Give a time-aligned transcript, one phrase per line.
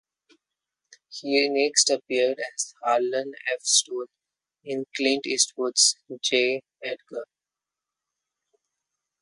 [1.11, 3.61] He next appeared as Harlan F.
[3.61, 4.07] Stone
[4.63, 6.63] in Clint Eastwood's "J.
[6.83, 7.25] Edgar".